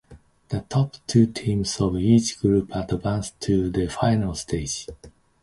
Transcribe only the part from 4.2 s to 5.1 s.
stage.